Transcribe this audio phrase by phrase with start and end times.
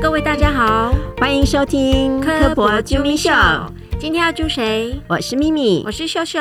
[0.00, 3.30] 各位大家好，欢迎收听科博啾咪秀。
[3.98, 4.94] 今天要揪谁？
[5.08, 6.38] 我是咪咪，我是秀秀。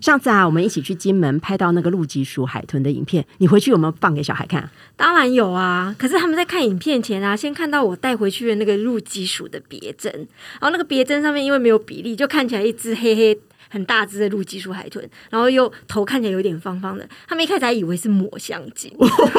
[0.00, 4.70] 上次啊，我们一起去金门拍到那个陆基鼠海豚的影片，你回去有没有放给小孩看？
[4.96, 10.12] 当然有啊，可是他们在看影片前啊，先看到我带回去的那个陆基鼠的别针，
[10.60, 13.38] 然后那个别针上面因为没有比例，就看起来一只黑黑。
[13.74, 18.88] 很大只的陆基鼠海豚，然后又头看起来有点方方的，他们一开始还以为是抹香鲸，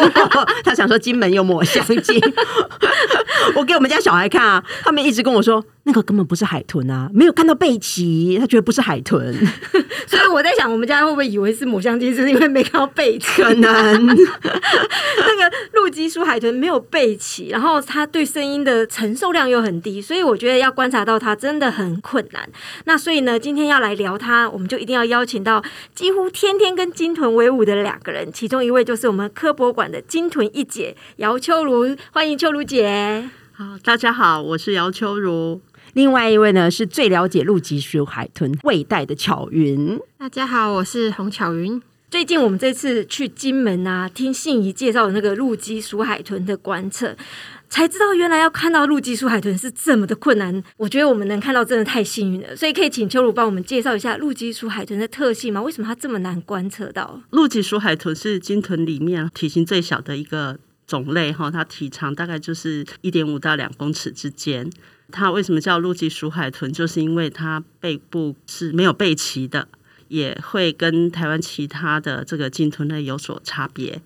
[0.62, 2.22] 他想说金门有抹香鲸，
[3.56, 9.34] 我给我们家小孩看啊，他们一直跟我说那个根本不是海豚啊，没有看到背鳍，他觉得不是海豚，
[10.08, 13.44] 所以我在想，我们家会不会以为是抹香鲸，是因为没看到背鳍？
[13.44, 22.50] 可能那个陆基鼠海豚没有背鳍，然后它对声音的承受量又很低，所以我觉得要观察到它真的很困难。
[22.86, 24.16] 那所以呢，今天要来聊。
[24.18, 25.62] 它，我们就一定要邀请到
[25.94, 33.30] 几乎天天跟鲸豚为伍的两个人，其中一位就是我们科博馆的鲸豚一姐姚秋如，欢迎秋如姐。
[33.52, 35.62] 好，大家好，我是姚秋如。
[35.96, 39.98] 另外一位呢，是最了解陆脊鼠海豚未带的巧云。
[40.18, 41.82] 大家好，我是洪巧云。
[42.12, 47.16] 最近我们这次去金门啊，听信宜介绍的那个陆基鼠海豚的观测。
[47.70, 55.62] 才知道原来要看到陆基鼠海豚是这么的困难，我觉得我们能看到真的太幸运了，所以可以请秋如帮我们介绍一下陆基鼠海豚的特性吗？
[55.62, 57.22] 为什么它这么难观测到？
[57.30, 64.70] 陆基鼠海豚是鲸豚里面体型最小的一个种类哈，它体长大概就是一点五到两公尺之间。
[65.12, 66.72] 它为什么叫陆基鼠海豚？
[66.74, 69.68] 就是因为它背部是没有背鳍的，
[70.08, 74.02] 也会跟台湾其他的这个鲸豚类有所差别。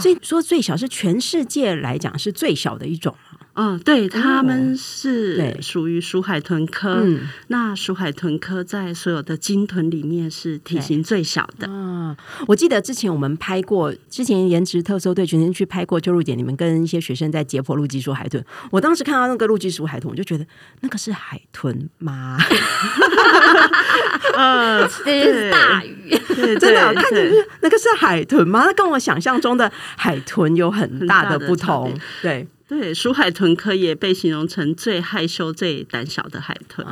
[0.00, 3.14] 所以说最小是全世界来讲是最小的一种
[3.54, 7.04] 嗯，对，他们是属于鼠海豚科。
[7.48, 11.66] 那鼠海豚科在所有的鲸豚里面是体型最小的。
[11.68, 18.42] 嗯，我记得之前我们拍过，之前颜值特搜队全身去拍过秋露姐，你们跟一些学生在解剖陆基鼠海豚。
[18.70, 20.46] 我当时看到那个陆基鼠海豚，我就觉得
[20.80, 22.38] 那个是海豚吗？
[24.34, 26.08] 呃，这是大鱼，
[26.58, 28.64] 真的看着是那个是海豚吗？
[28.64, 31.92] 那跟我想象中的海豚有很大的不同。
[32.22, 32.48] 对。
[32.72, 36.86] 对，鼠海豚科也被形容成最害羞、最胆小的海豚。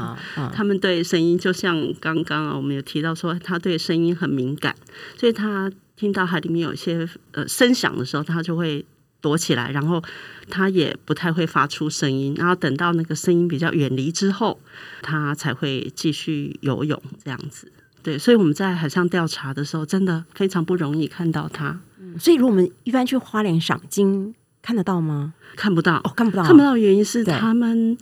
[0.52, 4.76] 他们对声音，就像刚刚啊我们有提到说，他对声音很敏感，
[5.16, 8.84] 所以他听到海里面有一些呃声响的时候，他就会
[9.22, 10.02] 躲起来，然后
[10.50, 12.34] 他也不太会发出声音。
[12.36, 14.60] 然后等到那个声音比较远离之后，
[15.00, 17.72] 他才会继续游泳这样子。
[18.02, 21.80] 对，所以我们在海上调查的时候，真的非常不容易看到它。
[22.18, 25.34] 所以，如果我们一般去花莲赏金，看得到吗？
[25.56, 26.76] 看不到哦，看不到，看不到。
[26.76, 27.97] 原因是他们。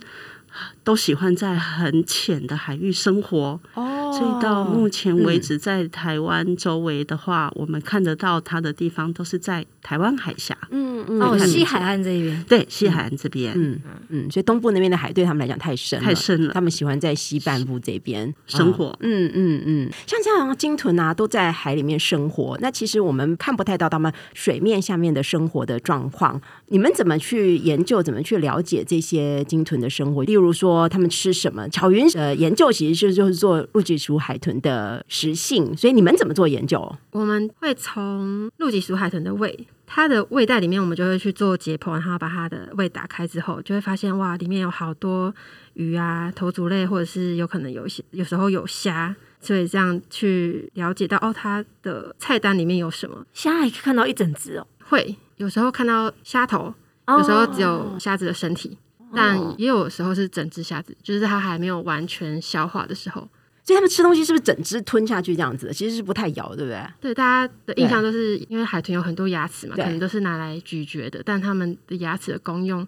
[0.83, 18.33] 都喜欢在很浅的海域生活，哦，所以到目前为止，在台湾周围的话，我们看得到它的地方都是在台湾海峡，嗯嗯，哦，西海岸这边，对，西海岸这边，嗯嗯，所以东部那边的海对他们来讲太深太深了，他们喜欢在西半部这边。
[18.47, 30.23] 生活，嗯嗯嗯，像这样鲸豚啊，都在海里面生活，那其实我们看不太到他们水面下面的生活的状况，你们怎么去研究，怎么去了解这些鲸豚的生活？
[30.23, 30.68] 例如说。
[30.89, 31.67] 他们吃什么？
[31.69, 36.95] 巧云呃，研究其实是就是做陆脊鼠海豚的食性，所以你们怎么做研究？
[37.11, 45.33] 我们会从陆脊鼠海豚的胃，它的胃袋里面，我们就会去做解剖，然后把它的胃打开之后，就会发现哇，里面有好多
[45.73, 53.25] 鱼啊、头足类，或者是有可能有一些，有时候有虾，所以这样去了解到哦，它的菜单里面有什么？
[53.33, 56.73] 虾还可以看到一整只哦，会有时候看到虾头，
[57.07, 58.77] 有时候只有虾子的身体。
[59.13, 63.27] 但也有时候是整只虾子，就是它还没有完全消化的时候，
[63.63, 65.73] 所以他们吃东西是不是整只吞下去这样子的？
[65.73, 66.83] 其实是不太咬，对不对？
[67.01, 72.87] 对，大家的印象都是因为海豚有很多牙齿嘛，可能都是拿来咀嚼的，但它们的牙齿的功用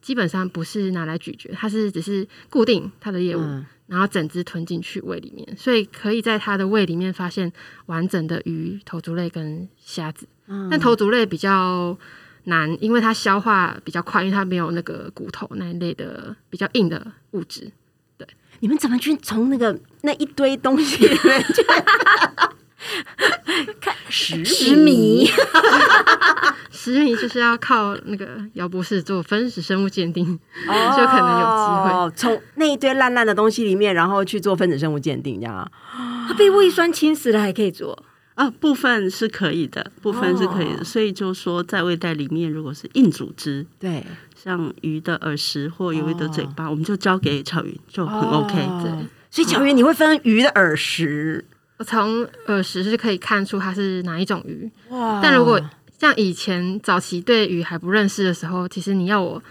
[0.00, 3.40] 基本上不是拿来咀嚼，它是只是固定它的业务，
[3.86, 7.52] 然后整只吞进去胃里面，所以可以在它的胃里面发现
[7.86, 11.96] 完整的鱼、头足类跟虾子，嗯但头足类比较。
[12.44, 17.70] 难，因为它消化比较快，因为它没有那个骨头那一类的比较硬的物质。
[18.16, 18.26] 对，
[18.60, 21.62] 你们怎么去从那个那一堆东西里面去
[23.80, 25.28] 看十十米？
[26.72, 35.70] 十米就是要靠那个姚博士做分子生物鉴定，就可能有机会从那一堆烂烂的东西里面，然后去做分子生物鉴定，这样。
[36.26, 38.02] 它被胃酸侵蚀了，还可以做。
[38.40, 44.02] 啊，部分是可以的，部分是可以的，所以就说在胃袋里面，如果是硬组织，对，
[44.34, 48.54] 像鱼的耳石或鱼的嘴巴，我们就交给巧云，就很 OK。
[48.82, 48.90] 对，
[49.30, 51.44] 所以巧云你会分鱼的耳石，
[51.76, 54.70] 我从耳石是可以看出它是哪一种鱼。
[54.88, 55.20] 哇！
[55.22, 55.60] 但如果
[55.98, 59.42] 像以前早期对鱼还不认识的时候，其实你要我。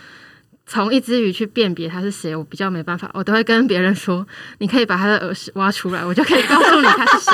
[0.72, 4.24] 从一只鱼去辨别它是谁，我比较没办法，我都会跟别人说，
[4.60, 7.34] 你可以把它的耳屎挖出来，我就可以告诉你它是谁。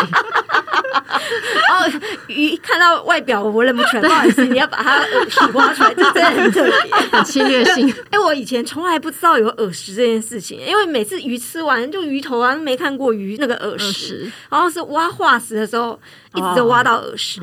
[1.69, 7.93] 哦，鱼看到外表我认不出来，不好意思，你要把它耳屎挖出来，这真的很特别， 很侵略性。
[8.11, 15.99] 哎，我以前从来不知道有耳石这件事情，因为每次鱼吃完就鱼头啊，没看过鱼那个耳石，然后是挖化石的时候，
[16.33, 17.41] 一直都挖到耳石。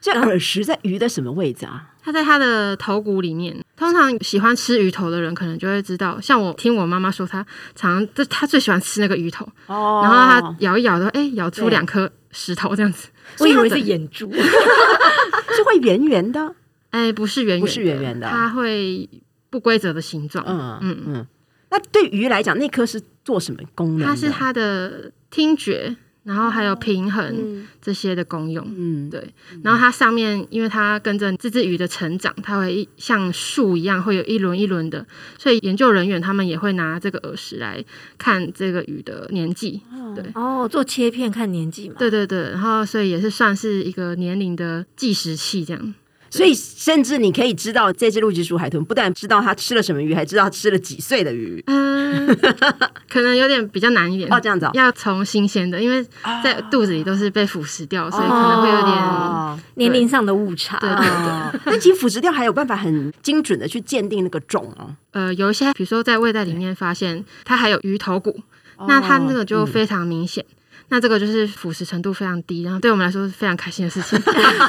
[0.00, 1.82] 这耳石在鱼的什么位置啊？
[2.02, 3.54] 它在它的头骨里面。
[3.76, 6.20] 通常喜欢吃鱼头的人，可能就会知道。
[6.20, 7.44] 像我听我妈妈说，她
[7.74, 9.46] 常这她最喜欢吃那个鱼头。
[9.66, 10.00] 哦。
[10.04, 13.08] 然后她咬一咬的，哎，咬出两颗石头这样子。
[13.40, 16.54] 我以为是眼珠， 是会圆圆的。
[16.90, 19.08] 哎，不是圆，不是圆圆的，它会
[19.50, 20.44] 不规则的形状。
[20.46, 21.26] 嗯嗯嗯。
[21.70, 24.06] 那对鱼来讲，那颗是做什么功能？
[24.08, 25.96] 它是它的听觉。
[26.28, 29.32] 然后还有平衡这些的功用，嗯，对。
[29.64, 35.06] 然后它上面，因为它跟着这只鱼的成长，它会像树一样，会有一轮一轮的。
[35.38, 37.82] 所以研究人员他们也会拿这个耳石来
[38.18, 39.80] 看这个鱼的年纪，
[40.14, 40.22] 对。
[40.34, 41.94] 哦，做切片看年纪嘛。
[41.98, 45.94] 对对对，然后所以也是算是一个年龄的计时器这样。
[46.30, 51.62] 所以，甚至你可以知道这只陆基鼠海豚，不但知道它吃了什么鱼，还知道吃了几岁的鱼。
[51.66, 52.26] 嗯，
[53.08, 54.38] 可能有点比较难一点哦。
[54.40, 56.04] 这样子，要从新鲜的，因为
[56.42, 60.78] 在肚子里都是被腐蚀掉，所以可能会有点年龄上的误差。
[60.78, 61.60] 对对对。
[61.72, 64.94] 那其实腐蚀掉还有办法很精准的去鉴定那个种哦。
[65.12, 68.40] 呃，有一些，比如说在胃袋里面发现它还有鱼头骨，
[68.86, 70.44] 那它那个就非常明显。
[70.90, 74.18] 那这个就是腐蚀程度非常低，然后对我们来说是非常开心的事情。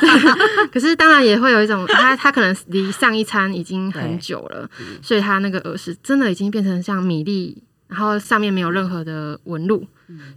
[0.70, 4.70] 可是当然也会有一种，它它可能离上一餐已经很久了，
[5.02, 9.88] 所以它那个耳屎真的已经变成像米粒，然后上面没有任何的纹路，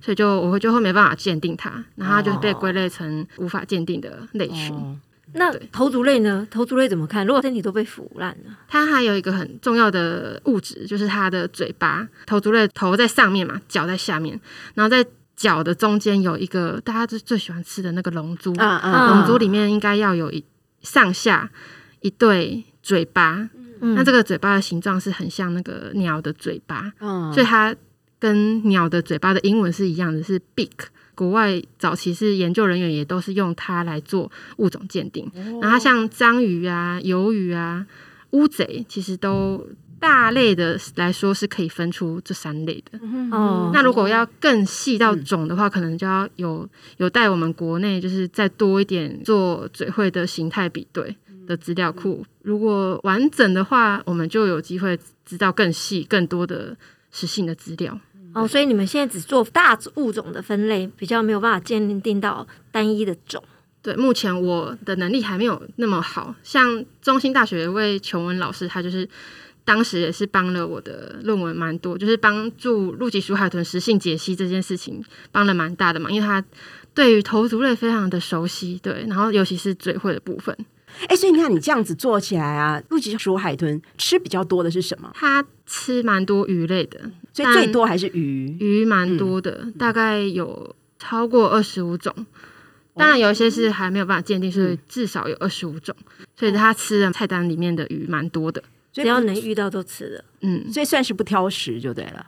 [0.00, 5.00] 所以就我会就会没办法鉴定它，然后它就被归类成无法鉴定的类群。
[5.34, 6.46] 那头足类呢？
[6.48, 7.26] 头足类怎么看？
[7.26, 12.06] 如果身体都被腐烂了，它还有一个很重要的物质，就是它的嘴巴。
[12.24, 14.40] 头足类头在上面嘛，脚在下面，
[14.74, 15.04] 然后在。
[15.42, 20.44] 脚的中间有一个大家最最喜欢吃的那个龙珠，龙珠里面应该要有一
[20.82, 21.50] 上下
[21.98, 23.50] 一对嘴巴，
[23.80, 26.92] 那这个嘴巴的形状是很像那个鸟的嘴巴，
[27.34, 27.74] 所以它
[28.20, 30.70] 跟鸟的嘴巴的英文是一样的，是 beak。
[31.16, 35.28] 国外早期是研究人员也都是用它来做物种鉴定，
[35.60, 37.84] 然后像章鱼啊、鱿鱼啊、
[38.30, 39.66] 乌贼，其实都。
[40.02, 42.98] 大类的来说是可以分出这三类的
[43.30, 43.70] 哦。
[43.72, 51.16] 那如果要更细到种的话，可能就要有有带我们国内就是再多一点做嘴会的形态比对
[51.46, 52.26] 的资料库。
[52.42, 56.76] 如果完整的话，我们就有机会知道更细、更多的
[57.12, 57.96] 实性的资料
[58.34, 58.48] 哦。
[58.48, 63.40] 所以你们现在只做大物种的分类，比较没有办法鉴定到单一的种。
[63.80, 66.34] 对，目前我的能力还没有那么好。
[66.42, 69.08] 像中兴大学一位琼文老师，他就是。
[69.64, 76.44] 当时也是帮了我的论文蛮多，就是帮助陆基鼠海豚食性解析这件事情帮了蛮大的嘛，因为他
[76.94, 80.56] 对于头足类非常的熟悉，对，然后尤其是嘴会的部分。
[81.08, 85.10] 哎，所以你看你这样子做起来啊，陆基鼠海豚吃比较多的是什么？
[85.14, 87.00] 它吃蛮多鱼类的，
[87.32, 92.14] 所以最多还是鱼，鱼蛮多的，大概有超过二十五种。
[92.94, 95.96] 当然有一些是还没有办法鉴定，所以至少有二十五种。
[96.36, 98.62] 所以它吃的菜单里面的鱼蛮多的。
[98.92, 102.26] 只要能遇到都吃的，嗯，所以算是不挑食就对了，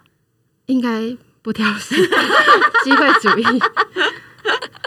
[0.66, 1.94] 应该不挑食，
[2.84, 3.44] 机会主义，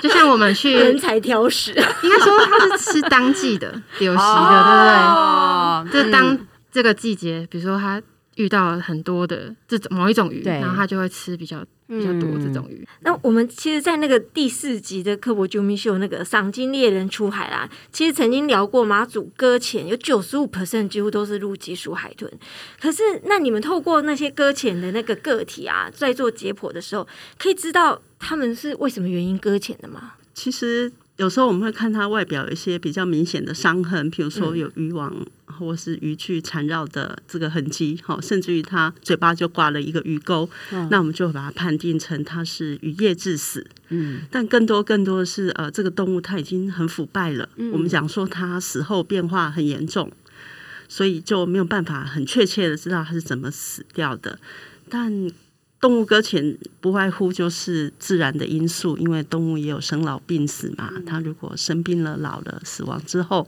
[0.02, 1.72] 就像我们去人才挑食，
[2.04, 6.12] 应该说他是吃当季的流行的，对不对？
[6.12, 8.02] 就当这个季节，比如说他。
[8.38, 12.88] 遇到很多的这种某一种鱼，然后他就会吃比较比较多这种鱼。
[13.02, 22.32] 那我们其实，在那个第四集的《科博救命秀》那个赏金猎人出海啦，其实曾经聊过马祖搁浅有九十五 percent 几乎都是陆基属海豚。
[22.80, 30.14] 可是，那你们透过那些搁浅的那个个体啊，在做解剖的时候，可以知道他们是为什么原因搁浅的吗？
[30.34, 30.92] 其实。
[31.18, 35.12] 有时候我们会看它外表有一些比较明显的伤痕，比如说有渔网
[35.58, 40.50] 或是鱼具缠绕的这个痕迹，好，甚至于它嘴巴就挂了一个鱼钩，
[40.90, 43.66] 那我们就把它判定成它是渔业致死。
[43.90, 47.50] 嗯，但更多更多的是呃，这个动物它已经很腐败了。
[47.74, 50.12] 我们讲说它死后变化很严重，
[50.88, 54.40] 所以就没有办法很确切的知道它是怎么死掉的，
[54.90, 55.32] 但。
[55.80, 60.92] 动物搁浅不外乎就是自然的因素，因为动物也有生老病死嘛。
[61.06, 63.48] 它如果生病了、老了、死亡之后，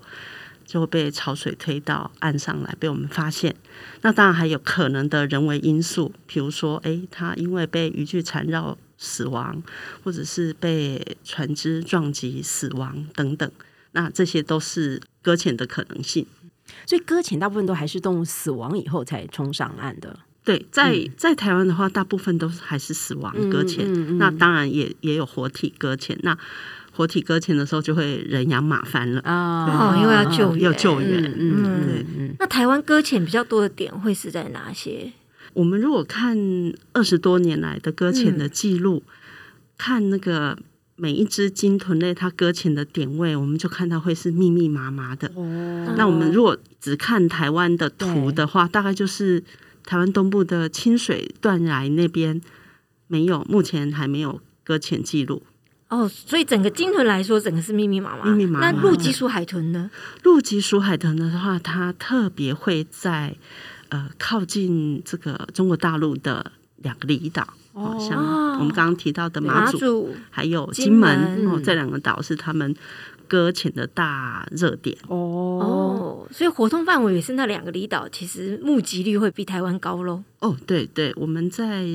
[0.69, 3.55] 就会被潮水推到岸上来，被我们发现。
[4.01, 9.63] 那当然还有可能的人为因素，比如说，诶，它因为被渔具缠绕死亡，
[10.03, 13.51] 或者是被船只撞击死亡等等。
[13.93, 16.27] 那这些都是搁浅的可能性。
[16.85, 20.19] 所以搁浅大部分都还是动物死亡以后才冲上岸的。
[20.43, 26.17] 对，在在台湾的话，大部分都是还是死亡搁浅，那当然也也有活体搁浅。
[26.21, 26.37] 那
[26.99, 31.23] 活体搁浅的时候，就会人仰马翻了啊，因为要救援要救援。
[31.23, 32.35] 嗯，对。
[32.39, 35.13] 那台湾搁浅比较多的点会是在哪些？
[35.53, 36.37] 我们如果看
[36.91, 39.03] 二十多年来的搁浅的记录，
[39.77, 40.57] 看那个
[40.97, 45.31] 每一只鲸豚类它搁浅的点位，我们就看到会是密密麻麻的。
[45.35, 45.93] 哦。
[45.95, 49.41] 那我们如果只看台湾的图的话，大概就是。
[49.85, 52.39] 台湾东部的清水断崖那边
[53.07, 55.41] 没有，目前还没有搁浅记录。
[55.89, 58.23] 哦，所以整个鲸豚来说，整个是密密麻麻。
[58.25, 58.71] 密密麻麻。
[58.71, 59.91] 那陆基鼠海豚呢？
[60.23, 63.35] 陆基鼠海豚的话，它特别会在
[63.89, 72.75] 呃靠近这个中国大陆的两个离岛，哦，像我们刚刚提到的马祖，还有金门哦，这两个岛是他们。
[73.29, 80.23] 搁浅的大热点哦，所以活动范围也是那两个离岛，其实目击率会比台湾高喽。
[80.39, 81.85] 哦，对对，我们在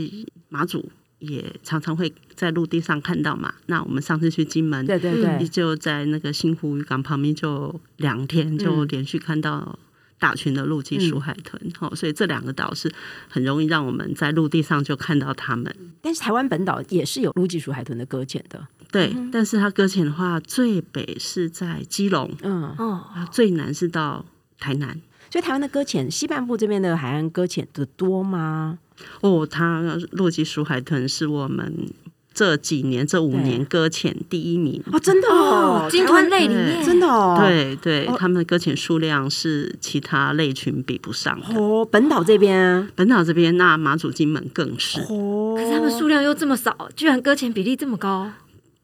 [0.49, 0.89] 马祖
[1.27, 3.53] 也常常会在陆地上看到嘛。
[3.67, 9.79] 那我们上次去金门，对对对，就在那个新湖渔港旁边，就两天就连续看到
[10.19, 11.61] 大群的陆基鼠海豚。
[11.81, 12.93] 哦，所以这两个岛是
[13.29, 15.75] 很容易让我们在陆地上就看到它们。
[16.01, 18.67] 但是台湾本岛也是有陆基鼠海豚的搁浅的。
[18.93, 24.25] 对，但是它搁浅的话，最北是在基隆，嗯哦，最南是到
[24.61, 25.01] 台南，
[25.31, 28.79] 所以台湾的搁浅，西半部这边的海岸搁浅的多吗？
[29.21, 31.89] 哦，它洛基鼠海豚是我们
[32.33, 41.85] 这几年这五年搁浅第一名哦，真的哦，鲸豚类里面真的哦，对对，他们的搁浅数量是其他类群比不上的哦。
[41.85, 48.33] 本岛这边，本岛这边那马祖金门更是哦，可是他们数量又这么少，居然搁浅比例这么高。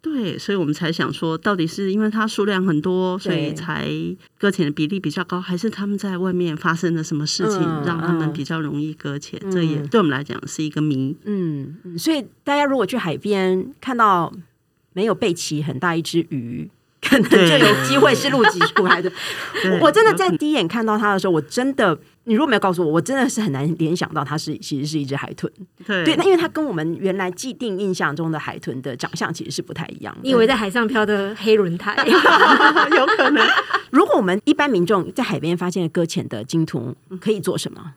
[0.02, 3.88] 对，所以我们才想说，到底是因为它数量很多，所以才
[4.38, 9.38] 搁浅的比例比较高，还是他们在外面发生了什么事情，让他们比较容易搁浅？
[9.50, 11.16] 这也对我们来讲是一个谜。
[11.24, 14.32] 嗯，所以大家如果去海边看到
[14.92, 16.70] 没有背鳍很大一只鱼。
[17.02, 19.10] 可能就有机会是陆基出来的。
[19.80, 25.50] 我真的在第一眼看到它的时候，我真的，你如果没有告诉我，我真的是很难联想到它是其实是一只海豚。
[25.86, 30.16] 对，那因为它跟我们原来既定印象中的海豚的长相其实是不太一样。
[30.22, 31.96] 以为在海上漂的黑轮胎，
[32.96, 33.46] 有可能。
[33.90, 37.94] 如果我们一般民众在海边发现搁浅的鲸豚，可以做什么？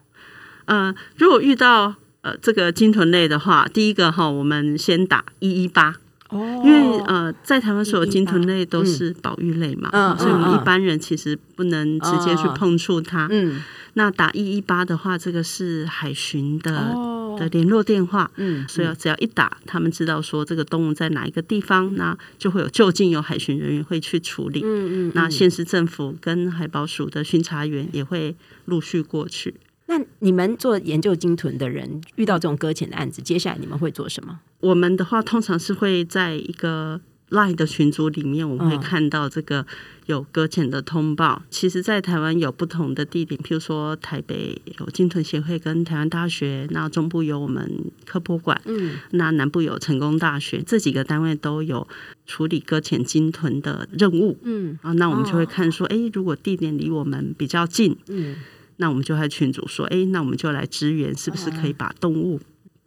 [0.65, 5.95] 呃，如果遇到呃这个鲸豚类的话，第一个哈，我们先打一一八。
[6.35, 13.27] 因为呃，在台湾所有鲸豚类都是保育类嘛，所以我们一般人其实不能直接去碰触它。
[13.29, 13.61] 嗯，
[13.93, 16.95] 那打一一八的话，这个是海巡的
[17.38, 18.31] 的联络电话。
[18.38, 24.62] 嗯，所以只要一打，他们知道说这个动物在哪一个地方，那就会有就近有海巡人员会去处理。
[24.63, 28.35] 嗯嗯，那县市政府跟海保署的巡查员也会
[28.65, 29.55] 陆续过去。
[29.85, 34.39] 那你们做研究鲸豚的人遇到这种搁浅的案子，接下来你们会做什么？
[34.62, 37.00] 我们的话通常是会在一个
[37.33, 39.65] Line 的群组里面，我们会看到这个
[40.05, 41.41] 有搁浅的通报。
[41.49, 51.87] 其实，在台湾有不同的地点，譬如说台北有鲸豚协会跟台湾大学，那中部有我们科博馆，嗯，那南部有成功大学，这几个单位都有
[52.27, 58.35] 处理搁浅鲸豚的任务，嗯啊，那我们就会看说，哎，如果地点离我们比较近，嗯。
[58.77, 62.41] 那我们就和群主说，哎，那我们就来支援，是不是可以把动物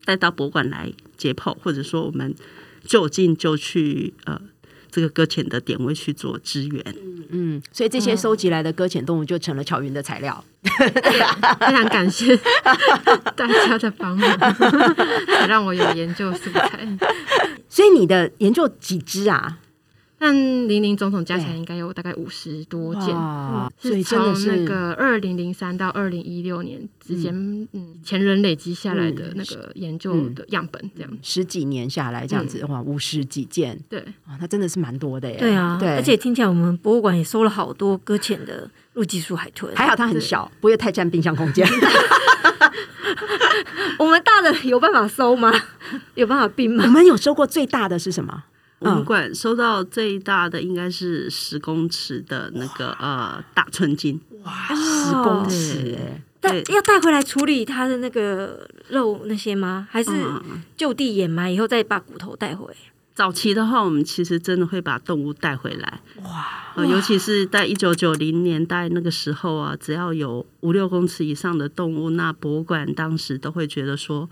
[0.05, 2.35] 带到博物馆来解剖，或者说我们
[2.87, 4.41] 就近就去呃
[4.91, 6.83] 这个搁浅的点位去做支援。
[7.31, 10.45] 嗯，所以这些收集来的搁浅动物就成了巧云的材料。
[10.67, 12.37] 非常感谢
[13.37, 14.39] 大家的帮忙，
[15.39, 16.99] 才让我有研究素材。
[17.69, 19.59] 所以你的研究几只啊？
[20.19, 20.35] 但
[20.67, 23.15] 零零总总加起来应该有大概五十多件，
[23.79, 27.35] 是从那个二零零三到二零一六年之间，
[27.73, 35.37] 嗯，前人累积下来的那个研究的样本，这样十几年下来这样子的话，五十几件，对，啊，那真的是蛮多的耶。
[35.37, 41.69] 对啊，对，而且听起来我们博物馆也收了好多搁浅的陆基树海豚，还好它很小，不会太占冰箱空间。
[43.99, 45.53] 我们大的有办法收吗？
[46.15, 46.85] 有办法并吗？
[46.85, 48.45] 我们有收过最大的是什么？
[48.79, 55.97] 我们馆收到最大的应该是十公尺的那个呃大寸金，哇，十公尺，
[56.41, 59.89] 带要带回来处理它的那个肉那些吗？
[59.91, 60.11] 还是
[60.77, 62.71] 就地掩埋以后再把骨头带回？
[63.15, 74.29] 早期的话，我们其实真的会把动物带回来，哇，尤其是在一九九零年代那个时候啊，只要有五六公尺以上的动物，那博物馆当时都会觉得说。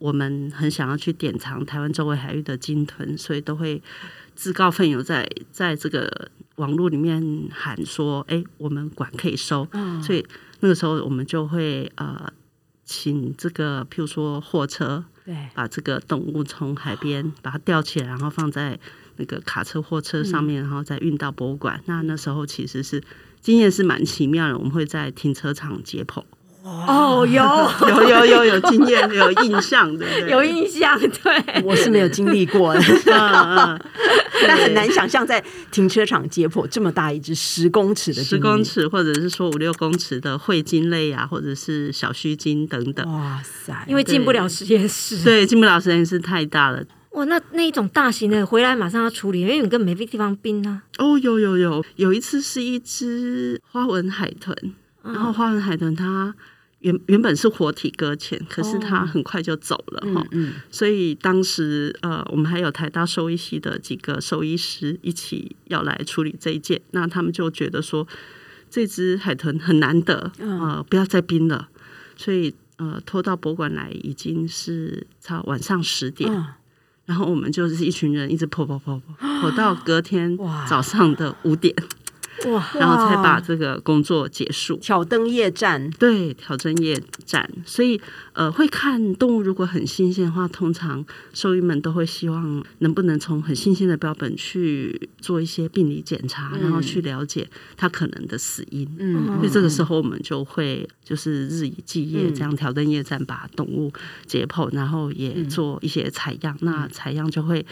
[0.00, 3.80] 我们很想要去典藏台湾周围海域的鲸豚，所以都会
[4.34, 9.68] 自告奋勇在在这个网络里面喊说：“哎，我们管可以收。”
[10.02, 10.26] 所以
[10.60, 12.32] 那个时候我们就会呃，
[12.84, 18.80] 请这个譬如说货车，对，把这个动物从海边把它吊起来，然后放在
[19.16, 21.80] 那个卡车货车上面，然后再运到博物馆。
[21.84, 23.02] 那那时候其实是
[23.40, 26.24] 经验是蛮奇妙的，我们会在停车场解剖。
[26.62, 27.42] 哦，有
[27.88, 32.80] 有有有有经验，有印象的，有印象，对，我是没有经历过的
[34.46, 43.06] 但很难想象在停车场解剖这么大一只十公尺的十公尺，或者是说五六公尺的喙鲸类啊，或者是小须鲸等等。
[43.12, 46.82] 哇塞，因为进不了实验室，对，进不了实验室太大了。
[47.10, 50.82] 哇，那那一种大型的回来马上要处理，因为你根本没地方冰啊。
[50.98, 54.56] 哦，有有有，有一次是一只花纹海豚，
[55.02, 56.34] 然后花纹海豚它。
[56.82, 60.26] 原原本是活体搁浅，可是它很快就走了哈，
[60.70, 68.08] 所以当时呃，我们还有台大兽医系的几个兽医师一起要来处理这一件，那他们就觉得说
[68.70, 71.68] 这只海豚很难得，呃，不要再冰了，
[72.16, 76.32] 所以呃，拖到博物馆来已经是差晚上十点，
[77.04, 80.34] 然后我们就是一群人一直跑跑跑跑跑到隔天
[80.66, 81.74] 早上的五点。
[82.46, 84.76] 哇，然后才把这个工作结束。
[84.76, 87.48] 挑灯夜战，对，挑灯夜战。
[87.66, 88.00] 所以，
[88.32, 97.46] 呃，会看动物如果很新鲜的话，通常兽医们都会希望能不能从很新鲜的标本去做一些病理检查，然后去了解
[97.76, 98.88] 它可能的死因。
[98.98, 103.92] 嗯，所以这个时候我们就会就是日以继夜这样挑灯夜战，把动物
[104.26, 106.56] 解剖，然后也做一些采样。
[106.62, 107.66] 那采样就会。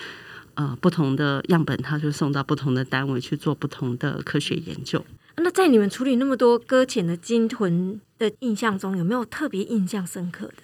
[0.59, 5.05] 呃，不同的样本，它就送到不同的单位去做不同的科学研究。
[5.37, 10.55] 那在你们处理那么多搁浅的鲸豚的印象中，有没有特别印象深刻的？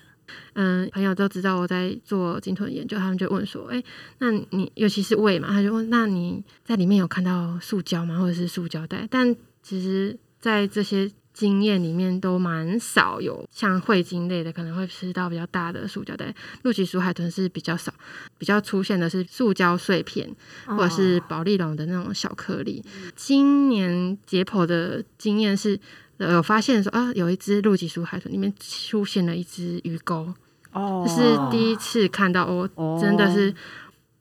[0.54, 3.80] 嗯，朋友都知道我在做鲸豚研究，他们就问说：“哎，
[4.18, 8.18] 那你尤其是胃嘛？”他就问：“那你在里面有看到塑胶吗？
[8.18, 16.32] 或者是塑胶袋？”但其实，在这些经验里面都蛮少有像汇鲸类的可能会吃到比较大的塑胶袋，
[16.62, 17.92] 陆脊鼠海豚是比较少，
[18.38, 20.32] 比较出现的是塑胶碎片
[20.64, 22.82] 或者是保利龙的那种小颗粒。
[23.16, 25.78] 今年解剖的经验是
[26.18, 30.32] 有发现说啊，有一只陆脊鼠海豚里面出现了一只鱼钩，
[30.72, 33.52] 哦，这是第一次看到哦，真的是。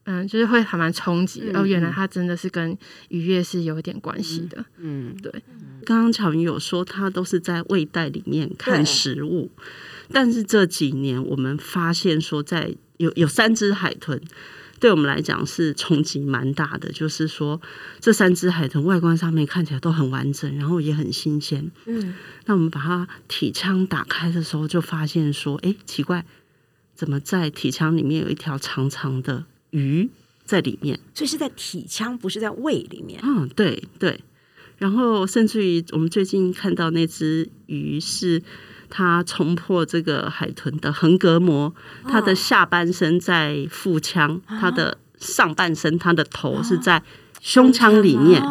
[0.05, 4.65] 嗯，就是会还蛮冲击，哦，原来它真的是跟愉悦是有一点关系的。
[4.77, 5.31] 嗯，对。
[5.85, 9.49] 刚刚巧云有说，它都是在胃袋里面看食物，
[10.11, 14.21] 但是这几年我们发现说，在有有三只海豚，
[14.79, 16.91] 对我们来讲是冲击蛮大的。
[16.91, 17.61] 就是说，
[17.99, 21.69] 这三只海豚外观上面看起来都很完整，然后也很新鲜。
[21.85, 22.13] 嗯，
[22.45, 26.25] 那我们把它体腔打开的时候，就发现说，哎，奇怪，
[26.95, 29.45] 怎么在体腔里面有一条长长的？
[29.73, 30.09] 鱼
[30.45, 33.19] 在里面，所以是在体腔，不是在胃里面。
[33.21, 34.23] 嗯，对对。
[34.77, 38.41] 然后甚至于我们最近看到那只鱼，是
[38.89, 47.03] 它冲破这个海豚的横膈膜，它的下半身在腹腔，它的上半身，它的头是在
[47.41, 48.41] 胸腔里面。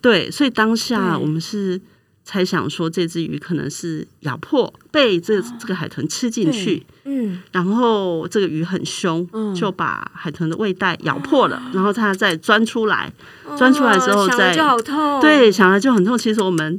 [0.00, 1.80] 对，所以当下我们是。
[2.24, 13.12] 猜想说这只鱼可能是咬破被这这个海豚吃进去，嗯，然后这个鱼很凶，就把海豚的胃袋咬破了，然后它再钻出来，
[13.58, 16.16] 钻出来之后再就好痛，对，想来就很痛。
[16.16, 16.78] 其实我们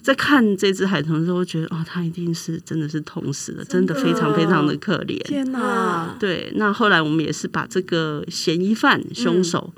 [0.00, 5.22] 在看这只海豚的时候，觉得哦，它一定是真的是痛死了，真的非常非常的可怜。
[5.24, 6.16] 天哪！
[6.18, 9.70] 对，那后来我们也是把这个嫌疑犯凶手。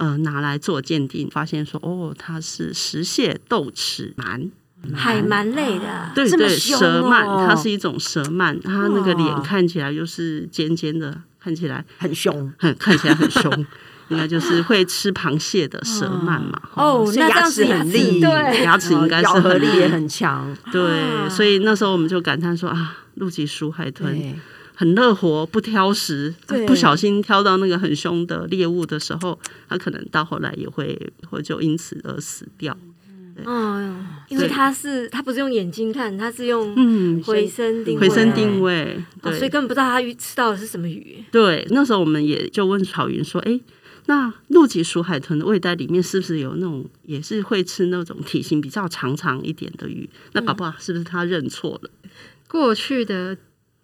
[0.00, 4.48] 呃，拿来做鉴定，发现说，哦，它是石蟹斗齿鳗，
[4.94, 11.84] 海鳗类的，对对，蛇鳗，它是一种蛇鳗，它那个脸看起来就是尖尖的，看起来。
[11.98, 13.66] 很凶，很看起来很凶，
[14.08, 16.58] 应该就是会吃螃蟹的蛇鳗嘛。
[16.76, 20.56] 哦，那牙齿很利，对，牙齿应该是合力也很强。
[20.72, 24.34] 对，所以那时候我们就感叹说啊，陆基鼠海豚。
[24.80, 26.34] 很乐活，不挑食，
[26.66, 29.38] 不小心挑到那个很凶的猎物的时候，
[29.68, 32.74] 它可能到后来也会会就因此而死掉。
[33.44, 41.22] 嗯，因为它是它不是用眼睛看，它是用嗯回声定位回声定位，对，所以根本不知道它鱼吃到的是什么鱼。
[41.30, 43.60] 对，那时候我们也就问草云说：“哎，
[44.06, 50.08] 那陆脊鼠海豚的胃袋里面是不是有那种也是会吃那种体型比较长长一点的鱼？
[50.32, 51.90] 那宝宝是不是他认错了？
[52.48, 53.36] 过去的。”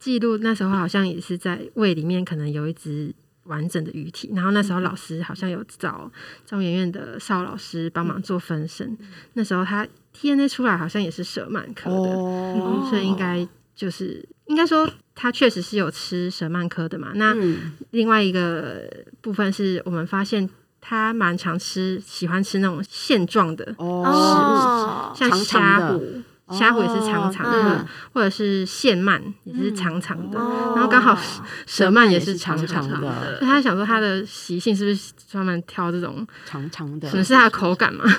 [0.06, 3.12] 记录那时候好像也是在胃里面，可能有一只
[3.46, 4.30] 完整的鱼体。
[4.36, 6.08] 然后那时候老师好像有找
[6.46, 8.96] 中研院的邵老师帮忙做分身。
[9.32, 17.10] 那时候他 DNA 出来好像也是蛇鳗科的，所以应该就是应该说他确实是有吃蛇鳗科的嘛。
[17.16, 17.34] 那
[17.90, 18.88] 另外一个
[19.20, 20.48] 部分是我们发现。
[20.88, 26.22] 他蛮常吃，喜欢吃那种现状的哦，像虾虎。
[26.50, 31.18] 虾虎也是长长的，或者是线鳗也是长长的，然后刚好
[31.66, 33.38] 蛇鳗也是长长的。
[33.40, 37.08] 他想说他的习性是不是专门挑这种长长的？
[37.10, 38.04] 可能是它的口感嘛。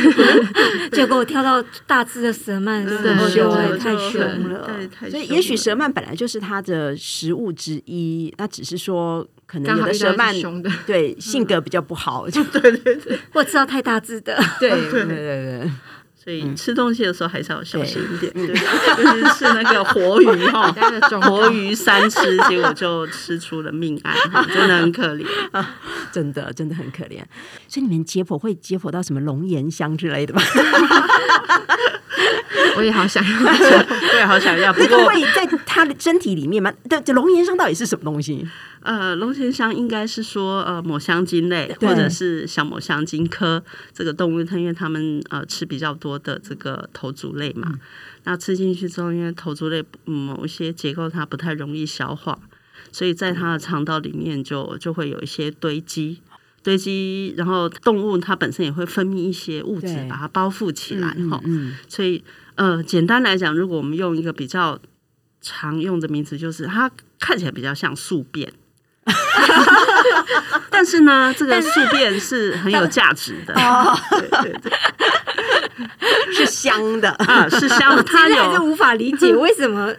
[0.92, 4.66] 结果我挑到大只的蛇鳗，太凶太凶了。
[5.10, 15.70] 所以也许蛇鳗本来就是它的食物之一，那只是说可能有的蛇鳗对性格比较不好， 对对对，或吃到太大只的，对对对对。
[16.22, 20.70] 所以吃东西的时候还是要小心一点，对，就是是那个活鱼哈，
[21.22, 24.14] 活鱼三吃，结果就吃出了命案，
[24.52, 25.24] 真的很可怜，
[26.12, 27.22] 真的真的很可怜。
[27.66, 30.42] 所以你们解剖会解剖到什么龙涎香之类的吗？
[32.76, 33.30] 我也好想要，
[34.12, 34.72] 我也好想要。
[34.72, 36.72] 不过会在他的身体里面吗？
[36.88, 38.46] 对，这龙涎香到底是什么东西？
[38.82, 47.78] 呃，龙涎香应该是说呃抹香鲸类，或者是小抹香鲸科这个动物，它因为它们呃吃比较多的这个头足类嘛，
[48.24, 52.38] 那吃进去之后，因为头足类某一些结构它不太容易消化，
[52.92, 56.20] 所以在它的肠道里面就就会有一些堆积
[56.62, 61.40] 堆积，然后动物它本身也会分泌一些物质把它包覆起来哈，
[61.88, 62.22] 所以
[62.56, 64.78] 呃简单来讲，如果我们用一个比较
[65.40, 68.52] 常用的名词，就是它看起来比较像宿便。
[70.70, 73.54] 但是呢，这个宿便是很有价值的，
[74.10, 74.72] 对对对，
[76.32, 78.02] 是香的啊，是香的。
[78.02, 79.94] 他还是无法理解为什么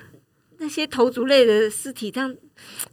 [0.60, 2.34] 那些头足类的尸体这样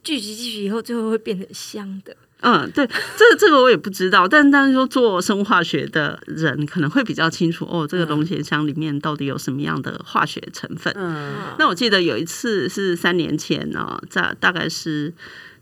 [0.02, 2.14] 聚集进去以后，最后会变成香的。
[2.40, 10.94] 嗯，对，这个这个我也不知道，但但是说做生物化学的人可能会比较清楚哦，这个龙涎香里面到底有什么样的化学成分。
[10.96, 15.14] 嗯，那我记得有一次是三年前呢，在大概是。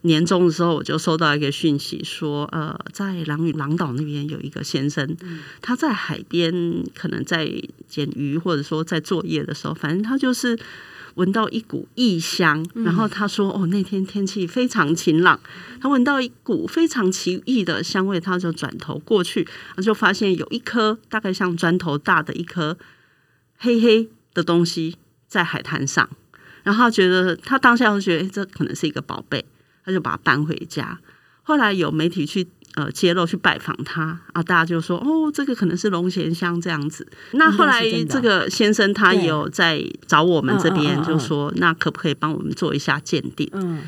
[0.06, 5.16] 年终的时候，我就收到一个讯息，说，呃，在狼屿狼岛那边有一个先生，
[5.60, 7.50] 他在海边可能在
[7.86, 10.58] 捡鱼，或者说在作业的时候，反正他就是
[11.14, 15.40] 闻到一股异香，然后他说，哦，那天天气非常晴朗，
[15.80, 19.46] 他闻到一股非常奇异的香味，他就转头过去，
[19.82, 22.76] 就发现有一颗大概像砖头大的一颗
[23.56, 26.08] 黑黑的东西在海滩上，
[26.62, 29.44] 然后他觉得他当下就觉得，这可能是一个宝贝。
[29.86, 30.98] 他就把它搬回家。
[31.42, 32.44] 后来有媒体去
[32.74, 37.06] 呃揭露去拜访他啊，大家就说哦，这个可能是龙涎香这样子。
[37.34, 43.48] 那后来这个先生他有在找我们这边，就说那可不可以帮我们做一下鉴定？
[43.52, 43.82] 嗯，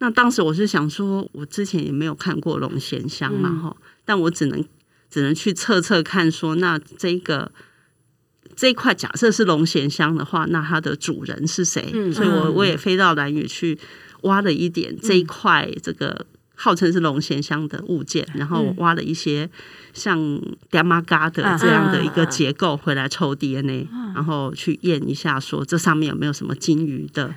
[0.00, 3.74] 那当时我是想说，我之前也没有看过龙涎香嘛，哈，
[4.04, 4.62] 但我只能
[5.08, 7.50] 只能去测测看，说那这个
[8.54, 11.90] 这一块假设是龙涎香的话，那它的主人是谁？
[12.12, 13.78] 所以我我也飞到蓝屿去。
[14.22, 19.48] 挖了一点这一块，这个号称是龙涎香的物件，然后挖了一些
[19.92, 20.18] 像
[20.70, 27.34] 嗲玛嘎的这样的一个结构回来抽 DNA，然后去验一下，说这上面有没有什么金鱼的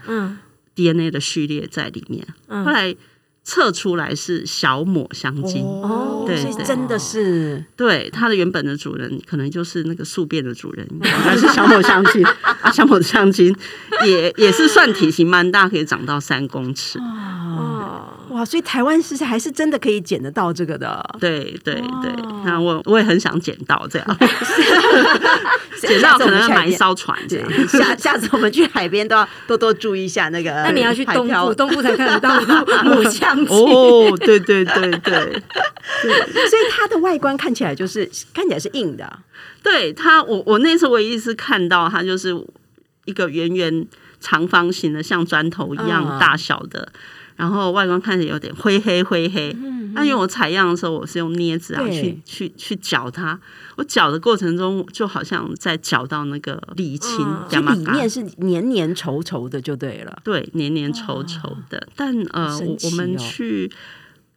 [0.75, 2.27] DNA 的序列在里面。
[2.47, 2.95] 后来。
[3.43, 12.71] 测出来是小抹香鲸，哦对，真的是对它的原本的主人可能就是那个宿便的主人， 还是小抹香鲸啊？
[12.71, 13.53] 小抹香鲸
[14.05, 16.97] 也也是算体型蛮大，可以长到三公尺。
[18.33, 21.17] 哇，所以台湾是还是真的可以捡得到这个的。
[21.19, 22.11] 对对对，
[22.43, 24.17] 那我我也很想捡到这样，
[25.79, 27.67] 捡到可能要买一艘船这样。
[27.67, 30.49] 下下次我们去海边都要多多注意一下那个。
[30.49, 32.39] 那你要去东部，东部才看得到
[32.83, 33.55] 母香鲸。
[33.55, 39.19] 哦，对对对对对，所以它的外观看起来就是看起来是硬的。
[39.61, 42.35] 对它，我我那次唯一是看到它就是
[43.05, 43.85] 一个圆圆
[44.19, 46.91] 长方形的，像砖头一样大小的。
[47.35, 49.55] 然后外观看起来有点灰黑灰黑，
[49.93, 53.39] 那因为我采样的时候我是用镊子啊去去去搅它，
[53.75, 61.87] 我搅的过程中就好像在搅到那个沥青，就里面是黏黏稠稠的就对了，对，黏黏稠稠的。
[61.95, 63.71] 但呃，我们去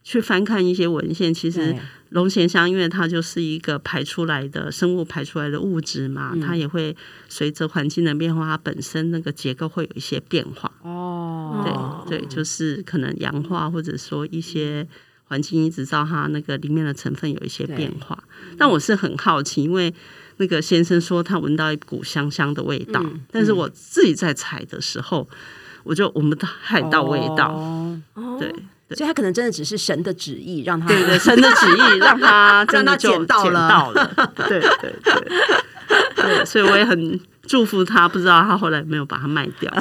[0.07, 1.75] 去翻看一些文献，其实。
[2.11, 6.97] 龙涎香，因为它就是一个排出来的生物排出来的物质嘛，它也会
[7.29, 10.71] 随着环境的变化，它本身那个结构会有一些变化。
[10.83, 14.87] 哦，对对，就是可能氧化，或者说一些
[15.25, 18.17] 环境一直造它那个里面的成分有一些变化。
[18.57, 19.93] 但我是很好奇，因为
[20.37, 25.29] 那个先生说他闻到一股香香的味道，但是我自己在采的时候，
[25.83, 27.53] 我就闻不到太到味道。
[28.15, 28.55] 哦对。
[28.91, 34.95] 所以，他可能真的只是神的旨意，让他对对，神的旨意 让他让他捡到了，到了 对对对
[36.15, 36.45] 对。
[36.45, 39.73] 所以我也很祝福他，不知道他后来没有把它卖掉。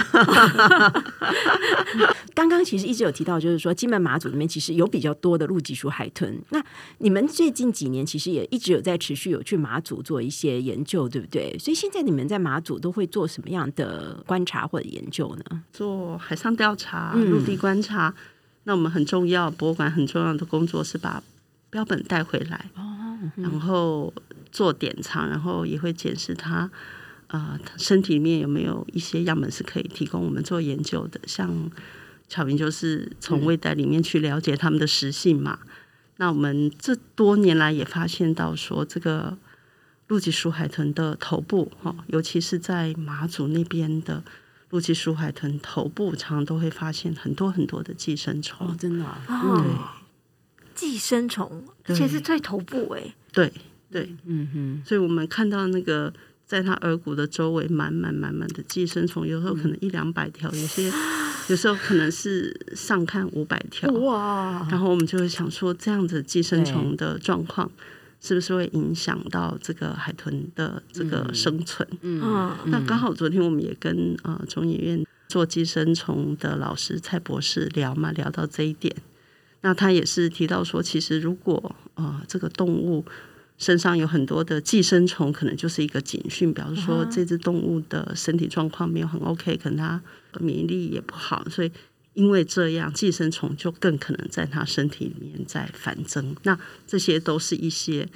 [2.35, 6.39] 刚刚其实一直有提到，就是说金门马祖里面其实有比较多的陆基属海豚。
[6.49, 6.63] 那
[6.99, 11.57] 你们最近几年其实也一直有在持续有去马祖做一些研究，对不对？
[11.57, 15.63] 所以现在你们在马祖都会做什么样的观察或者研究呢？
[15.71, 18.13] 做海上调查、陆地观察。
[18.65, 21.23] 那我们很重要，博物馆很重要的工作是把
[21.69, 22.69] 标本带回来，
[23.37, 24.13] 然后
[24.51, 26.69] 做典藏，然后也会检视它。
[27.27, 31.19] 呃，身体里面有没有一些样本是可以提供我们做研究的？
[31.25, 31.71] 像
[32.29, 35.57] 巧明就是从胃袋里面去了解它们的食性嘛。
[36.17, 39.37] 那我们这多年来也发现到说，这个
[40.07, 44.23] 陆脊鼠海豚的头部，哈，尤其是在马祖那边的
[44.69, 48.67] 陆基鼠海豚头部，常常都会发现很多很多的寄生虫。
[48.67, 49.63] 哦，真的啊，对，
[50.73, 53.51] 寄生虫，而且是在头部，哎，对
[53.91, 56.13] 对，嗯哼，所以我们看到那个。
[56.47, 60.91] 在它耳骨的周围，满满满满的寄生虫，有时候可能一两百条，有些
[61.49, 63.91] 有时候可能是上看五百条。
[63.93, 64.63] 哇！
[64.69, 67.71] 然后我们就会想说，这样子寄生虫的状况，
[68.25, 71.87] 是不是会影响到这个海豚的这个生存？
[72.01, 78.95] 嗯，那刚好昨天我们也跟呃中研院做寄生虫的老师蔡博士聊嘛，聊到这一点，
[79.61, 83.05] 那他也是提到说，其实如果呃这个动物。
[83.57, 90.01] 身上有很多的寄生虫，可能就是一个警讯，表示说这只动物的身体状况没有很 OK，可能它
[90.41, 91.71] 免疫力也不好，所以
[92.15, 96.35] 因为这样，寄生虫就更可能在它身体里面在繁增。
[96.43, 98.09] 那这些都是一些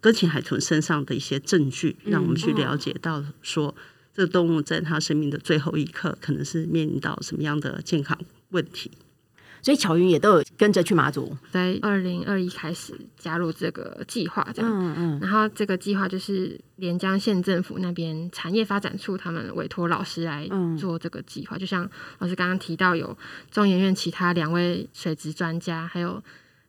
[0.00, 3.74] 搁浅海豚身上的一些证据，让我们去了解到说，
[4.14, 8.16] 这动物在它生命的最后一刻，可能是面临到什么样的健康
[8.50, 8.92] 问题。
[9.68, 21.86] 所以巧云也都有跟着去马祖，在二零二一开始加入这个计划，这样，嗯嗯，然后这个计划就是连江县政府那边产业发展处他们委托老师来做这个计划，就像
[22.18, 23.14] 老师刚刚提到有
[23.50, 26.22] 中研院其他两位水质专家，还有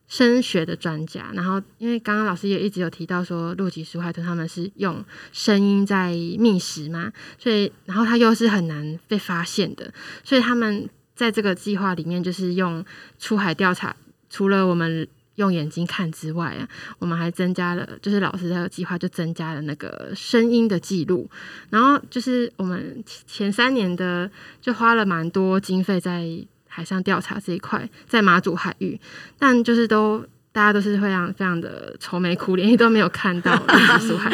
[0.06, 9.90] 声学的专家，然后因为刚刚老师也一直有提到说陆基鼠海豚他们是用声音在觅食嘛，所以然后它又是很难被发现的，
[10.22, 10.86] 所以他们。
[11.20, 12.82] 在这个计划里面，就是用
[13.18, 13.94] 出海调查，
[14.30, 16.66] 除了我们用眼睛看之外啊，
[16.98, 21.28] 我们还增加了，就是老师的计划就增加了那个声音的记录。
[21.68, 24.30] 然后就是我们前三年的
[24.62, 26.26] 就花了蛮多经费在
[26.66, 28.98] 海上调查这一块，在马祖海域，
[29.38, 30.24] 但就是都。
[30.52, 33.54] 大家都是非常非常的愁眉苦脸，都没有看到
[34.00, 34.30] 苏海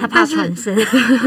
[0.00, 0.74] 他怕传声，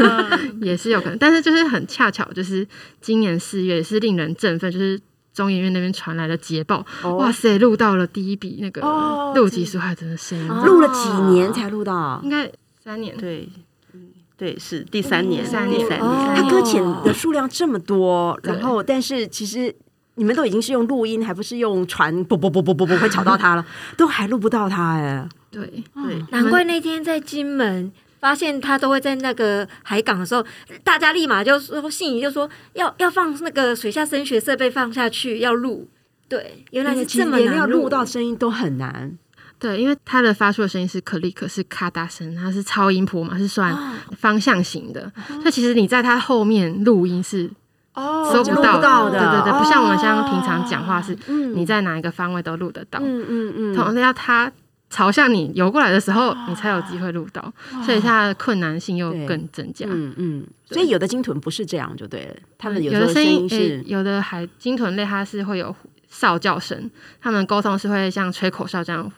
[0.60, 1.16] 也是有可能。
[1.16, 2.66] 但是就是很恰巧，就是
[3.00, 5.00] 今年四月也是令人振奋，就是
[5.32, 8.80] 中研院那边传来的捷报，哇塞，录到了第一笔那个
[9.36, 12.20] 录集苏海真的声音，录了几年才录到？
[12.24, 12.50] 应该
[12.82, 13.48] 三年，对，
[14.36, 19.72] 对，是第三年，三年，他搁浅的数量这么多，然后但是其实。
[20.16, 22.24] 你们都已经是用录音，还不是用传？
[22.24, 23.64] 不不不不不不会吵到他了，
[23.96, 25.28] 都还录不到他哎。
[25.50, 25.62] 对
[25.94, 30.44] 对，难怪那天在金门发现他都会在那个海港的时候，
[30.82, 35.88] 大家立马就说信宜就说要要放那个水下声学设备放下去要录。
[36.28, 39.16] 对，原来是这么难，要录到声音都很难。
[39.58, 43.74] 对，因为它的发出的声音是可立可是咔嗒声，它是超音波嘛，是算
[44.18, 47.50] 方向型的，所以其实你在它后面录音是。
[47.96, 48.78] 哦，收不到
[49.10, 51.16] 的，对对对，不像我们像平常讲话是，
[51.54, 54.52] 你在哪一个方位都录得到，嗯嗯嗯，同时要它
[54.90, 65.74] 朝向你游过来的时候，你才有机会录到，所以它的困难性又更增加，嗯嗯，所以有的鲸豚不是这样就对了，它们有的声音是，有的海鲸豚类它是会有
[66.08, 69.10] 哨叫声，它们沟通是会像吹口哨这样。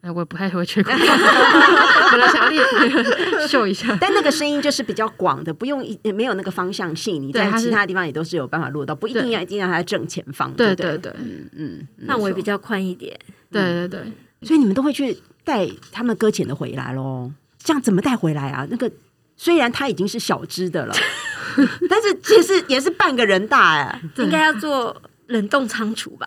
[0.00, 0.96] 哎，我不太会吹口哨，
[2.10, 2.64] 本来想要练
[3.48, 5.84] 秀一下，但那个声音就是比较广的，不用
[6.14, 10.52] 没有那个方向性，你在其他地方也都是有办法录到，不一定要一定要在正前方。
[10.54, 13.18] 对对对，嗯嗯，范围比较宽一点。
[13.50, 17.32] 对对对，所以你们都会去带他们搁浅的回来喽？
[17.62, 18.66] 这样怎么带回来啊？
[18.70, 18.90] 那个
[19.36, 20.94] 虽然它已经是小只的了，
[21.90, 26.26] 但是其实也是半个人大哎，应该要做冷冻仓储吧。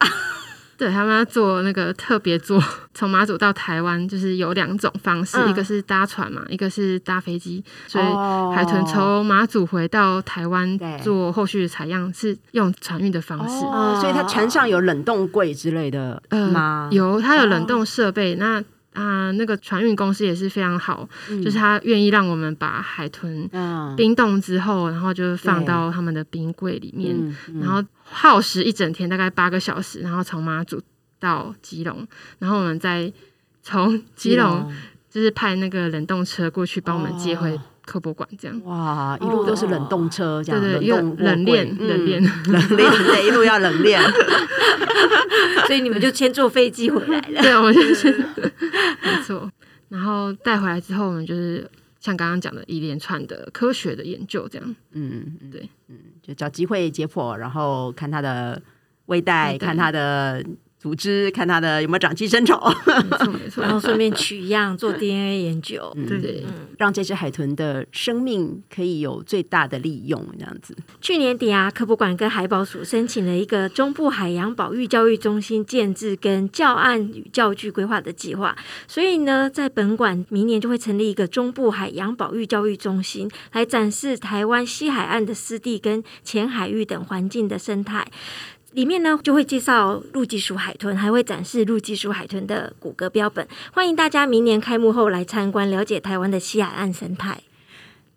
[0.82, 2.60] 对他们要做那个特别坐，
[2.96, 7.64] 从马祖到台湾就是有两种方式，一个是搭船嘛，一个是搭飞机。
[7.88, 8.06] 所以
[8.56, 13.60] 海豚从马祖回到台湾做后续的采样是用船运的方式，
[14.02, 16.20] 所以它船上有冷冻柜之类的
[16.52, 16.90] 吗？
[16.92, 18.34] 有，它有冷冻设备。
[18.34, 18.60] 那
[18.94, 21.08] 啊，那个船运公司也是非常好，
[21.44, 23.50] 就是他愿意让我们把海豚
[23.96, 30.82] 冰冻之后，然后就放到他们的冰柜里面，然后耗时一整天，大概八个小时，然后从马祖
[31.20, 32.06] 到基隆，
[32.40, 33.12] 然后我们再
[33.64, 34.70] 从基隆
[35.10, 37.58] 就是派那个冷冻车过去帮我们接回
[37.92, 38.62] 科博馆这样。
[38.64, 44.02] 哇，一路都是冷冻车，这样对对，冷冻冷链冷链冷链，对，一路要冷链。
[45.68, 47.42] 所以你们就先坐飞机回来了。
[47.42, 48.10] 对，我们就是
[49.04, 49.52] 没错。
[49.90, 54.76] 然后带回来之后，我们就是像刚刚讲的一连串的科学的研究，这样。
[54.94, 58.62] 嗯，对，嗯，就找机会解剖，然后看它的
[59.08, 60.42] 胃袋，看它的。
[60.82, 66.44] 组织看它的有没有长寄生虫，没错 没错，然后顺便取样做 DNA 研究，对对，
[66.80, 70.76] 让这只海豚的生命可以有最大的利用，这样子。
[71.00, 88.08] 去年底啊，科博馆跟海保署申请了一个中部海洋保育教育中心建制跟教案与教具规划的计划，所以呢，在本馆明年就会成立一个中部海洋保育教育中心，来展示台湾西海岸的湿地跟浅海域等环境的生态。
[88.72, 93.46] 里面呢就会介绍陆基属海豚，还会展示陆基属海豚的骨骼标本。
[93.74, 97.42] 欢迎大家明年开幕后来参观，了解台湾的西海岸生态。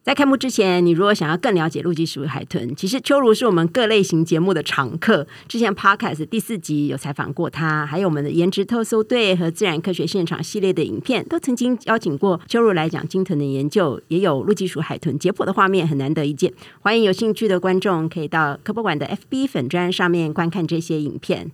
[0.04, 5.26] 在开幕之前，你如果想要更了解陆基属海豚，其实秋如是我们各类型节目的常客。
[5.48, 16.52] 之前 Podcast 第四集有采访过他，还有我们的颜值特搜队和自然科学现场系列的影片，都曾经邀请过秋如来讲鲸豚的研究，也有陆基属海豚解剖的画面，很难得一见。
[16.80, 21.50] 欢迎有兴趣的观众可以到科博馆的 FB 粉砖上面观看这些影片。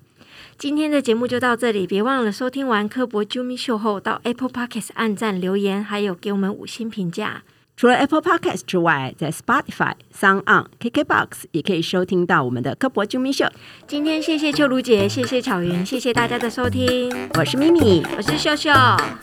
[0.58, 7.44] 今天的节目就到这里，别忘了收听完科博 Jumi 秀后，到 Apple Podcast 按赞留言，还有给我们五星评价。
[7.81, 13.47] 除了 Apple Podcast 之外，在 Spotify、Sound On、KKBox 也可以收听到我们的科博啾咪秀。
[13.87, 17.11] 今天谢谢秋如姐，谢谢巧云，谢谢大家的收听。
[17.38, 18.71] 我是咪咪，我是秀秀，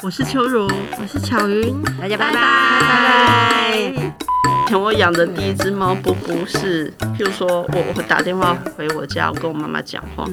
[0.01, 0.67] 我是秋如，
[0.99, 3.96] 我是巧云，大家拜拜拜拜。
[4.67, 10.25] 前我养的第一只猫不不是，譬如说我我打电话回我家，我跟我妈妈讲话，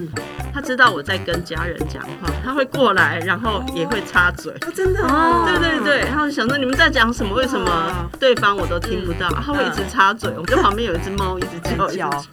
[0.52, 4.52] 它知道我在跟家人讲话，它会过来，然后也会插嘴。
[4.74, 5.00] 真的？
[5.06, 7.32] 哦对对对，然后想说你们在讲什么？
[7.34, 9.28] 为什么对方我都听不到？
[9.44, 10.28] 它会一直插嘴。
[10.36, 12.28] 我就旁边有一只猫，一直叫，一直叫。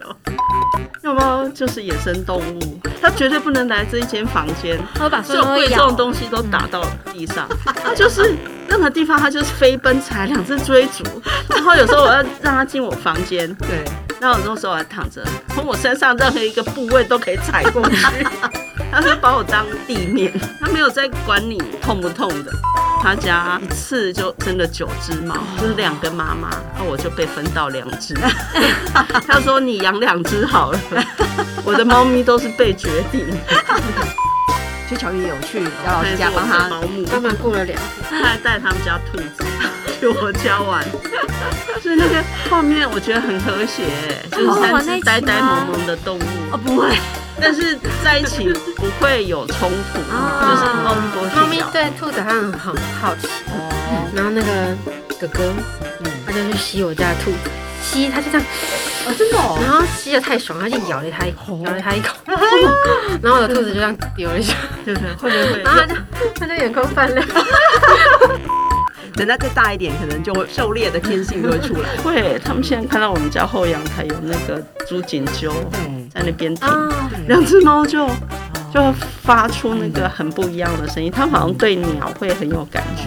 [1.02, 8.36] 要猫就是野生动物，它绝对不能来这一间房间，它把所有贵重的东西都打到地上，它就是。
[8.68, 11.04] 任何地方它就是飞奔起来，两只追逐，
[11.48, 13.84] 然后有时候我要让它进我房间，对，
[14.20, 15.22] 然后那时候我还躺着，
[15.54, 17.96] 从我身上任何一个部位都可以踩过去，
[18.90, 22.52] 它是把我当地面，它没有在管你痛不痛的。
[23.02, 28.14] 他家一次就生了九只猫，就是两个妈妈，那我就被分到两只。
[29.26, 30.78] 他说你养两只好了，
[31.64, 33.26] 我的猫咪都是被决定。
[34.88, 39.44] 去巧云有去姚老师家帮他保姆，专门雇了两只， 他还带他们家兔子
[40.00, 40.84] 去我家玩，
[41.82, 43.84] 所以那个画面我觉得很和谐，
[44.30, 46.22] 就是三只呆呆萌萌的动物。
[46.52, 46.94] 哦不会，
[47.40, 53.28] 但是在一起不会有冲突，就是猫咪多猫咪对兔子它很很好奇，
[54.14, 54.76] 然后那个
[55.18, 55.52] 哥哥，
[56.26, 57.50] 他就去吸我家的兔子，
[57.82, 58.46] 吸他就这样。
[59.04, 62.14] 哦，真的哦，然后吸的太爽，他就咬了他一口，咬了他一口，
[63.20, 65.94] 然后我的兔子就这样丢了一下，对 对，会会，然后他就
[66.36, 67.26] 他就眼眶泛亮。
[69.14, 71.88] 等它再大一点，可能就会狩猎的天性就会出来。
[72.02, 75.52] 会，他们现在看到我们家后阳台有那个朱锦鸠
[76.14, 76.66] 在那边停，
[77.28, 78.08] 两只猫就
[78.72, 78.80] 就
[79.22, 83.02] 发出那个很不一样的声音，它好像对鸟会很有感觉。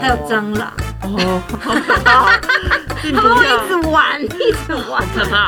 [0.00, 2.38] 还有蟑螂 哦，好可怕！
[3.02, 5.46] 他们一直玩，一直玩，可怕！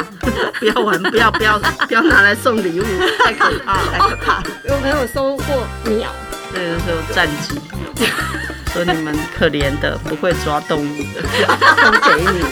[0.59, 2.85] 不要玩，不要不要不要拿来送礼物，
[3.23, 4.43] 太可怕了，太可怕了。
[4.69, 6.09] 有没有收过鸟？
[6.55, 7.61] 那个时候战机，
[8.73, 11.23] 说你们可怜的不会抓动物的，
[11.83, 12.45] 送给你。